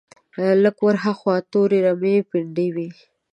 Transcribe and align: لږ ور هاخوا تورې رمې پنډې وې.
لږ 0.63 0.77
ور 0.85 0.95
هاخوا 1.03 1.35
تورې 1.51 1.79
رمې 1.85 2.15
پنډې 2.29 2.67
وې. 2.75 2.89